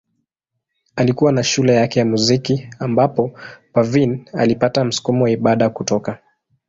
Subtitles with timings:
[0.95, 3.39] Alikuwa na shule yake ya muziki ambapo
[3.73, 6.19] Parveen alipata msukumo wa ibada kutoka.